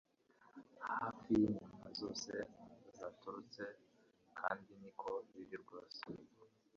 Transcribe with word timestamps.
Hafi 0.87 1.29
yinyama 1.39 1.87
zose 1.99 2.31
zaturutse 2.97 3.63
kandi 4.39 4.71
niko 4.81 5.09
biri 5.31 5.55
rwose 5.63 6.01